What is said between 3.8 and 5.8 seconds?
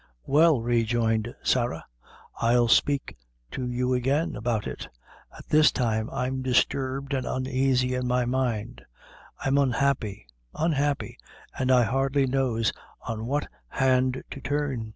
again, about it; at this